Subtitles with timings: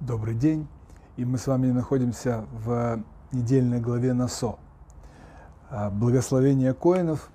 [0.00, 0.66] Добрый день,
[1.16, 4.58] и мы с вами находимся в недельной главе Насо.
[5.70, 7.30] А, благословение коинов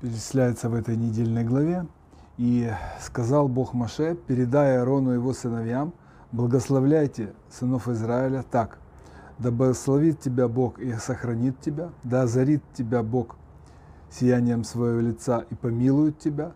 [0.00, 1.88] перечисляется в этой недельной главе.
[2.38, 2.70] И
[3.00, 5.92] сказал Бог Маше, передай Аарону и его сыновьям,
[6.30, 8.78] благословляйте сынов Израиля так,
[9.38, 13.34] да благословит тебя Бог и сохранит тебя, да озарит тебя Бог
[14.08, 16.52] сиянием своего лица и помилует тебя,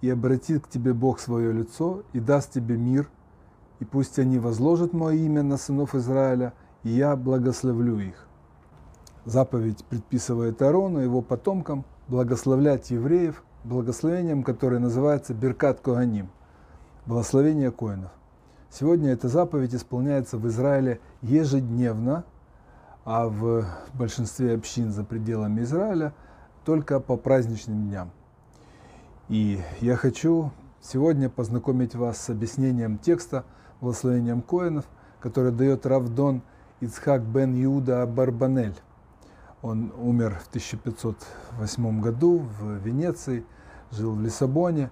[0.00, 3.08] и обратит к тебе Бог свое лицо и даст тебе мир,
[3.80, 8.26] и пусть они возложат мое имя на сынов Израиля, и я благословлю их.
[9.24, 16.30] Заповедь предписывает Аарону и его потомкам благословлять евреев благословением, которое называется Беркат Коганим,
[17.06, 18.10] благословение коинов.
[18.70, 22.24] Сегодня эта заповедь исполняется в Израиле ежедневно,
[23.04, 23.64] а в
[23.94, 26.12] большинстве общин за пределами Израиля
[26.64, 28.10] только по праздничным дням.
[29.28, 30.50] И я хочу
[30.82, 33.44] сегодня познакомить вас с объяснением текста
[33.80, 34.84] благословением коинов,
[35.20, 36.42] который дает Равдон
[36.80, 38.76] Ицхак бен Иуда Барбанель.
[39.62, 43.46] Он умер в 1508 году в Венеции,
[43.90, 44.90] жил в Лиссабоне.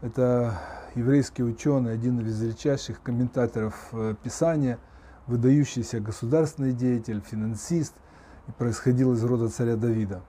[0.00, 0.58] Это
[0.94, 4.78] еврейский ученый, один из величайших комментаторов э, Писания,
[5.26, 7.92] выдающийся государственный деятель, финансист,
[8.48, 10.22] и происходил из рода царя Давида.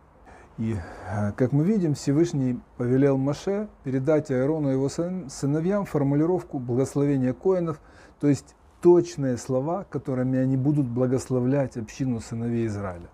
[0.58, 0.78] И,
[1.10, 7.82] э, как мы видим, Всевышний повелел Маше передать Аарону и его сыновьям формулировку благословения коинов,
[8.22, 13.10] то есть точные слова, которыми они будут благословлять общину сыновей Израиля.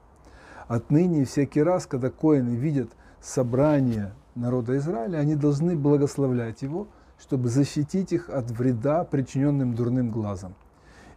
[0.67, 6.88] Отныне всякий раз, когда коины видят собрание народа Израиля, они должны благословлять его,
[7.19, 10.53] чтобы защитить их от вреда, причиненным дурным глазом.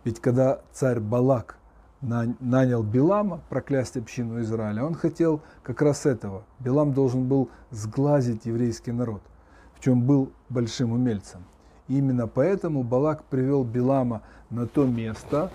[0.04, 1.58] Ведь когда царь Балак
[2.04, 6.44] нанял Билама проклясть общину Израиля, он хотел как раз этого.
[6.60, 9.22] Билам должен был сглазить еврейский народ,
[9.74, 11.44] в чем был большим умельцем.
[11.88, 15.50] И именно поэтому Балак привел Билама на то место,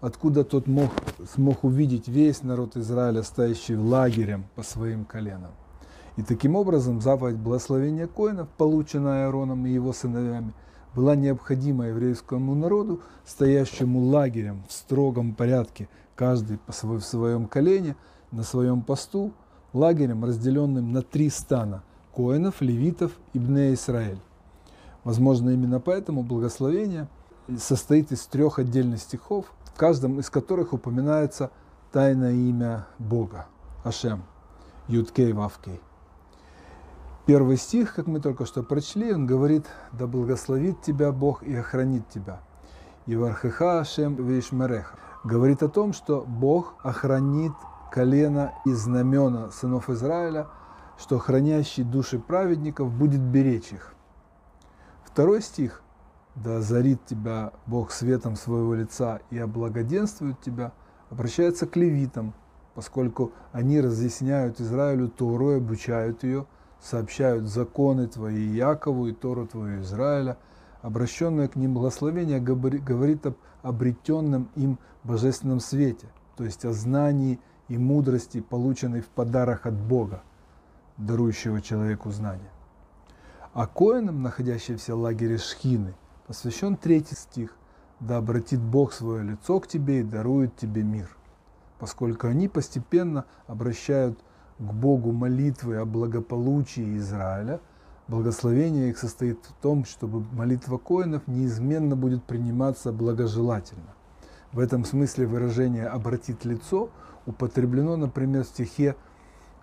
[0.00, 0.90] откуда тот мог,
[1.34, 5.52] смог увидеть весь народ Израиля, стоящий лагерем по своим коленам.
[6.16, 10.52] И таким образом заповедь благословения коинов, полученная Аароном и его сыновьями,
[10.94, 17.96] была необходима еврейскому народу, стоящему лагерем в строгом порядке, каждый в своем колене,
[18.30, 19.32] на своем посту,
[19.72, 21.82] лагерем, разделенным на три стана–
[22.14, 24.20] коинов, левитов и Бне Израиль.
[25.02, 27.08] Возможно, именно поэтому благословение
[27.58, 31.50] состоит из трех отдельных стихов, в каждом из которых упоминается
[31.92, 33.46] тайное имя Бога,
[33.82, 34.22] Ашем,
[34.88, 35.80] Юдкей Вавкей.
[37.26, 42.06] Первый стих, как мы только что прочли, он говорит, да благословит тебя Бог и охранит
[42.10, 42.42] тебя.
[43.06, 44.96] И вархеха Ашем вишмереха.
[45.24, 47.52] Говорит о том, что Бог охранит
[47.90, 50.48] колено и знамена сынов Израиля,
[50.98, 53.94] что хранящий души праведников будет беречь их.
[55.02, 55.82] Второй стих
[56.34, 60.72] да озарит тебя Бог светом своего лица и облагоденствует тебя,
[61.08, 62.34] обращается к левитам,
[62.74, 66.46] поскольку они разъясняют Израилю Тору и обучают ее,
[66.84, 70.36] сообщают законы твои Якову и Тору твою Израиля.
[70.82, 76.06] Обращенное к ним благословение говорит об обретенном им божественном свете,
[76.36, 80.22] то есть о знании и мудрости, полученной в подарок от Бога,
[80.98, 82.50] дарующего человеку знания.
[83.54, 85.94] А коинам, находящимся в лагере Шхины–
[86.26, 87.56] посвящен третий стих.
[88.00, 91.08] «Да обратит Бог свое лицо к тебе и дарует тебе мир»,
[91.78, 94.18] поскольку они постепенно обращают
[94.58, 97.60] к Богу молитвы о благополучии Израиля,
[98.08, 103.94] благословение их состоит в том, чтобы молитва коинов неизменно будет приниматься благожелательно.
[104.52, 106.90] В этом смысле выражение «обратит лицо»
[107.26, 108.94] употреблено, например, в стихе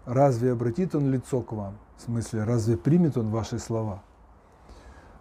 [0.05, 4.03] «Разве обратит он лицо к вам?» В смысле «Разве примет он ваши слова?»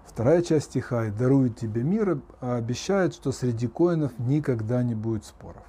[0.04, 5.62] Вторая часть стиха «И дарует тебе мир» обещает, что среди коинов никогда не будет споров.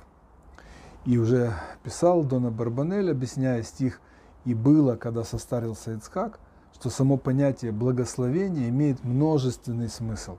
[1.06, 1.54] И уже
[1.84, 4.00] писал Дона Барбанель, объясняя стих
[4.46, 6.40] «И было, когда состарился Ицхак»,
[6.74, 10.38] что само понятие благословения имеет множественный смысл.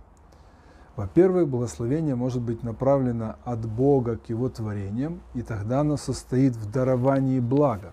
[0.97, 6.71] Во-первых, благословение может быть направлено от Бога к Его творениям, и тогда оно состоит в
[6.71, 7.93] даровании блага.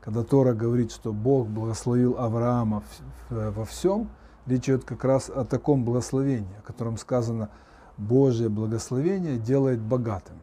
[0.00, 2.82] Когда Тора говорит, что Бог благословил Авраама
[3.30, 4.08] во всем–
[4.46, 7.48] Речь идет как раз о таком благословении, о котором сказано
[7.96, 10.36] «Божье благословение делает богатым».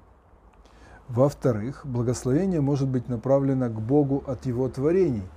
[1.09, 5.27] Во-вторых, благословение может быть направлено к Богу от Его творений,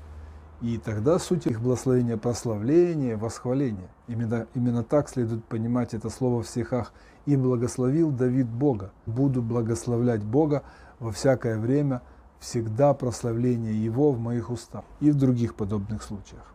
[0.60, 3.88] и тогда суть их благословения– прославление, восхваление.
[4.06, 6.92] Именно, именно так следует понимать это слово в стихах
[7.24, 8.92] «И благословил Давид Бога».
[9.06, 10.62] «Буду благословлять Бога
[11.00, 12.02] во всякое время,
[12.38, 16.54] всегда прославление Его в моих устах» и в других подобных случаях.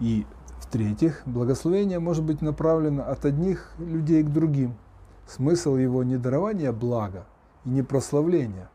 [0.00, 0.26] И
[0.58, 4.74] В-третьих, благословение может быть направлено от одних людей к другим.
[5.28, 7.26] Смысл его не дарование блага
[7.66, 8.68] и не прославление,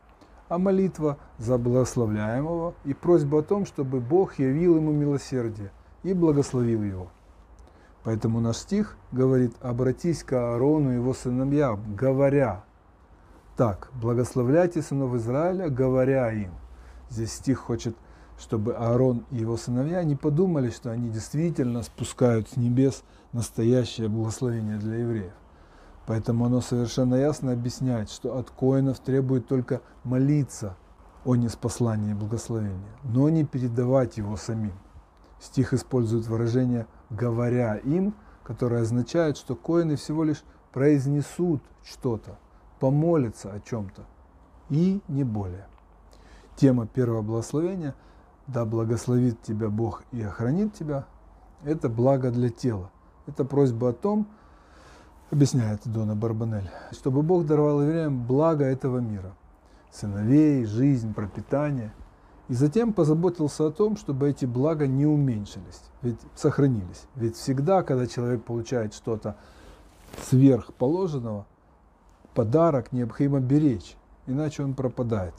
[0.48, 5.72] а молитва за благословляемого и просьба о том, чтобы Бог явил ему милосердие
[6.02, 7.08] и благословил его.
[8.04, 12.64] Поэтому наш стих говорит «обратись к Аарону и его сыновьям, говоря».
[13.56, 16.52] Так, благословляйте сынов Израиля, говоря им.
[17.10, 17.96] Здесь стих хочет,
[18.38, 24.78] чтобы Аарон и его сыновья не подумали, что они действительно спускают с небес настоящее благословение
[24.78, 25.32] для евреев.
[26.06, 30.76] Поэтому оно совершенно ясно объясняет, что от коинов требует только молиться
[31.24, 34.72] о неспослании и благословении, но не передавать его самим.
[35.40, 42.38] Стих использует выражение «говоря им», которое означает, что коины всего лишь произнесут что-то,
[42.80, 44.02] помолятся о чем-то,
[44.70, 45.66] и не более.
[46.56, 47.94] Тема первого благословения
[48.48, 51.06] «Да благословит тебя Бог и охранит тебя»–
[51.64, 52.90] это благо для тела.
[53.26, 54.26] Это просьба о том,
[55.32, 59.34] объясняет Дона Барбанель, чтобы Бог даровал евреям благо этого мира–
[59.90, 61.92] сыновей, жизнь, пропитание–
[62.48, 67.06] и затем позаботился о том, чтобы эти блага не уменьшились, ведь сохранились.
[67.14, 69.36] Ведь всегда, когда человек получает что-то
[70.20, 71.46] сверхположенного,
[72.34, 73.96] подарок необходимо беречь,
[74.26, 75.34] иначе он пропадает.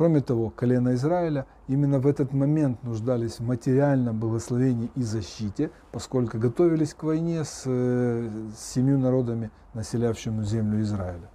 [0.00, 6.38] Кроме того, колено Израиля именно в этот момент нуждались в материальном благословении и защите, поскольку
[6.38, 11.28] готовились к войне с, э, с семью народами, населявшими землю Израиля.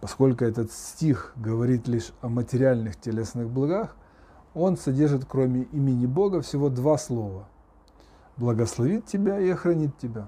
[0.00, 3.94] Поскольку этот стих говорит лишь о материальных телесных благах,
[4.52, 7.46] он содержит кроме имени Бога всего два слова.
[8.36, 10.26] Благословит тебя и охранит тебя.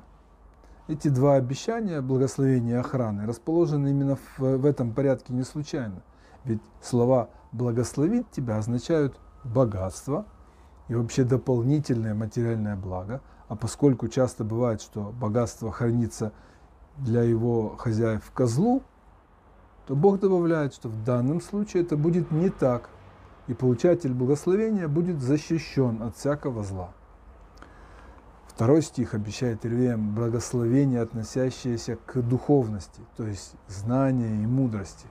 [0.87, 6.05] Эти два обещания, благословения и охраны, расположены именно в, в этом порядке не случайно.
[6.45, 10.27] Ведь слова «благословит тебя» означают богатство
[10.89, 16.33] и вообще дополнительное материальное благо, а поскольку часто бывает, что богатство хранится
[16.99, 18.83] для его хозяев в козлу,
[19.87, 22.91] то Бог добавляет, что в данном случае это будет не так,
[23.47, 26.91] и получатель благословения будет защищен от всякого зла.
[28.49, 35.07] Второй стих обещает Ирвеям благословение, относящееся к духовности, то есть знания и мудрости.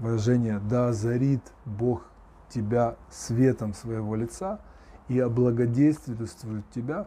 [0.00, 2.06] Выражение «да озарит Бог
[2.48, 4.60] тебя светом своего лица
[5.08, 7.06] и облагодетельствует тебя»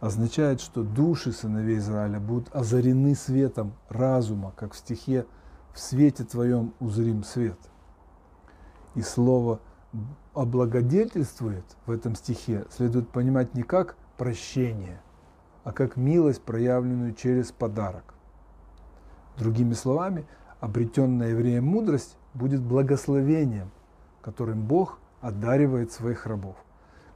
[0.00, 5.26] означает, что души сыновей Израиля будут озарены светом разума, как в стихе
[5.72, 7.58] в свете Твоем узрим свет.
[8.94, 9.60] И слово
[10.34, 15.00] облагодетельствует в этом стихе следует понимать не как прощение,
[15.64, 18.14] а как милость, проявленную через подарок.
[19.36, 20.26] Другими словами,
[20.60, 23.70] обретенная евреем мудрость будет благословением,
[24.22, 26.56] которым Бог одаривает своих рабов.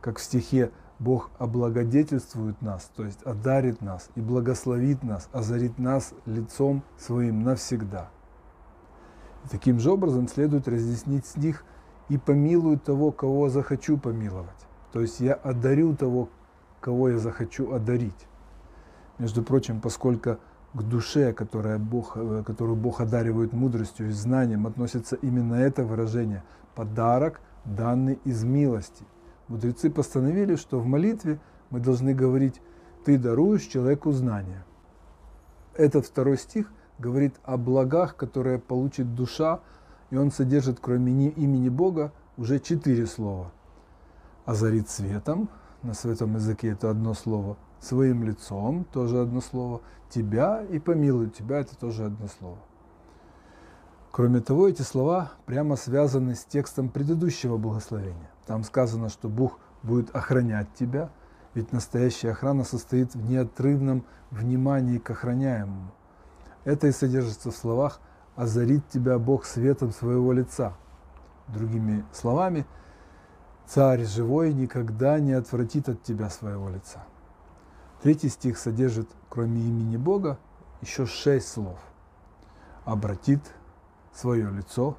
[0.01, 6.13] Как в стихе Бог облагодетельствует нас, то есть одарит нас и благословит нас, озарит нас
[6.27, 8.11] лицом своим навсегда–
[9.51, 11.65] Таким же образом следует разъяснить стих
[12.09, 14.51] «и помилую того, кого захочу помиловать».
[14.93, 16.29] То есть я одарю того,
[16.81, 18.27] кого я захочу одарить.
[19.19, 20.39] Между прочим, поскольку
[20.75, 26.43] к душе, которая Бог, э, которую Бог одаривает мудростью и знанием, относится именно это выражение
[26.75, 29.05] «подарок, данный из милости».
[29.49, 31.39] Мудрецы постановили, что в молитве
[31.71, 32.61] мы должны говорить
[33.05, 34.65] «ты даруешь человеку знания».
[35.75, 39.61] Этот второй стих– говорит о благах, которые получит душа,
[40.11, 43.51] и он содержит, кроме имени Бога, уже четыре слова.
[44.45, 45.49] Озарит светом,
[45.85, 51.61] на светом языке это одно слово, своим лицом, тоже одно слово, тебя и помилует тебя,
[51.61, 52.59] это тоже одно слово.
[54.11, 58.31] Кроме того, эти слова прямо связаны с текстом предыдущего благословения.
[58.47, 61.11] Там сказано, что Бог будет охранять тебя,
[61.55, 65.93] ведь настоящая охрана состоит в неотрывном внимании к охраняемому–
[66.65, 68.01] это и содержится в словах
[68.37, 70.75] «озарит тебя Бог светом своего лица».
[71.49, 72.67] Другими словами,
[73.67, 77.05] «Царь живой никогда не отвратит от тебя своего лица».
[78.03, 80.39] Третий стих содержит, кроме имени Бога,
[80.81, 81.79] еще шесть слов.
[82.85, 83.41] «Обратит
[84.13, 84.99] свое лицо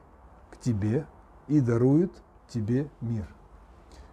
[0.49, 1.05] к тебе
[1.47, 2.11] и дарует
[2.49, 3.27] тебе мир».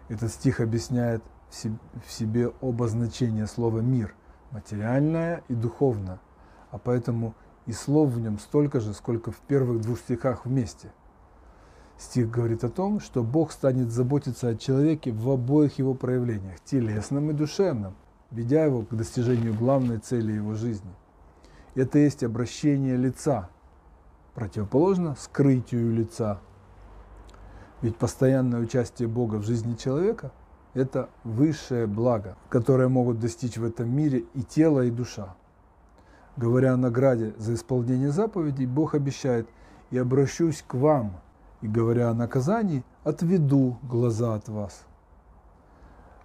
[0.08, 4.14] Этот стих объясняет в себе оба значения слова «мир»–
[4.50, 6.20] материальное и духовное–
[6.72, 7.34] а поэтому
[7.66, 10.90] и слов в нем столько же, сколько в первых двух стихах вместе.
[12.02, 17.30] Стих говорит о том, что Бог станет заботиться о человеке в обоих его проявлениях, телесном
[17.30, 17.94] и душевном,
[18.32, 20.90] ведя его к достижению главной цели его жизни.
[21.76, 23.50] Это есть обращение лица,
[24.34, 26.40] противоположно скрытию лица.
[27.82, 30.32] Ведь постоянное участие Бога в жизни человека–
[30.74, 35.36] это высшее благо, которое могут достичь в этом мире и тело, и душа.
[36.36, 39.48] Говоря о награде за исполнение заповедей, Бог обещает
[39.92, 41.20] «И обращусь к вам»,
[41.62, 44.84] и говоря о наказании, «Отведу глаза от вас».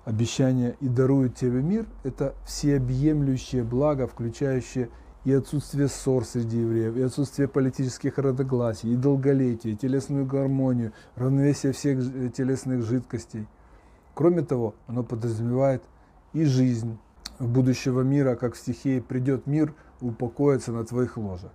[0.04, 4.90] Обещание «И дарует тебе мир»– это всеобъемлющее благо, включающее
[5.26, 11.74] и отсутствие ссор среди евреев, и отсутствие политических разногласий, и долголетие, и телесную гармонию, равновесие
[11.74, 12.00] всех
[12.34, 13.48] телесных жидкостей.
[14.14, 15.84] Кроме того, оно подразумевает
[16.34, 16.98] и жизнь
[17.40, 21.52] будущего мира, как в стихе «Придет мир, упокоится на твоих ложах».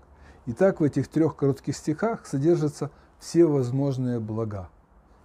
[0.47, 2.91] Итак, в этих трех коротких стихах содержатся
[3.23, 4.69] все возможные блага.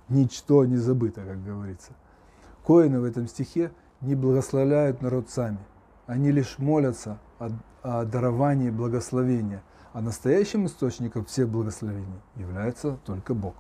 [0.08, 1.94] Ничто не забыто, как говорится.
[2.64, 5.58] Коины в этом стихе не благословляют народ сами.
[6.06, 7.50] Они лишь молятся о,
[7.82, 9.64] о даровании благословения,
[9.94, 13.56] а настоящим источником всех благословений является только Бог.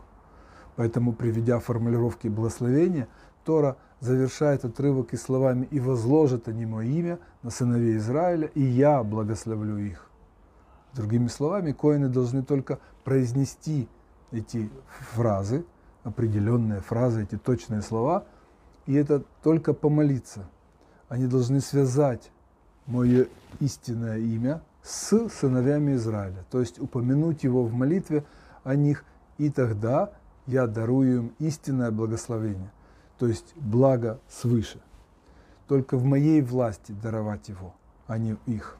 [0.75, 3.07] Поэтому, приведя формулировки благословения,
[3.43, 9.01] Тора завершает отрывок и словами «И возложат они мое имя на сыновей Израиля, и я
[9.01, 10.11] благословлю их».
[10.93, 13.89] Другими словами, коины должны только произнести
[14.31, 14.69] эти
[15.13, 15.65] фразы,
[16.03, 18.25] определенные фразы, эти точные слова,
[18.85, 20.49] и это только помолиться.
[21.09, 22.31] Они должны связать
[22.85, 23.27] мое
[23.59, 28.23] истинное имя с сыновьями Израиля, то есть упомянуть его в молитве
[28.63, 29.03] о них,
[29.37, 30.11] и тогда
[30.45, 32.71] я дарую им истинное благословение,
[33.19, 34.79] то есть благо свыше.
[35.67, 37.75] Только в моей власти даровать его,
[38.07, 38.77] а не их.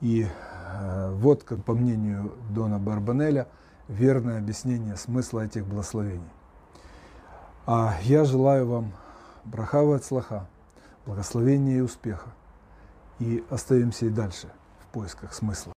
[0.00, 3.46] И э, вот, как по мнению Дона Барбанеля,
[3.90, 6.30] верное объяснение смысла этих благословений.
[7.66, 8.92] А я желаю вам
[9.44, 10.48] брахава от слаха,
[11.06, 12.30] благословения и успеха
[13.18, 14.48] и остаемся и дальше
[14.80, 15.72] в поисках смысла.